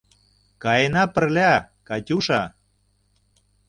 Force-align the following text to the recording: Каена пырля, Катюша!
Каена 0.63 1.03
пырля, 1.13 1.53
Катюша! 1.87 2.41